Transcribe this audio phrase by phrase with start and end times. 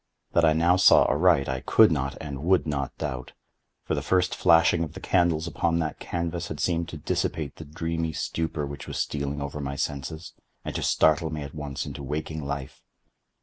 [0.31, 3.33] That I now saw aright I could not and would not doubt;
[3.83, 7.65] for the first flashing of the candles upon that canvas had seemed to dissipate the
[7.65, 10.33] dreamy stupor which was stealing over my senses,
[10.65, 12.81] and to startle me at once into waking life.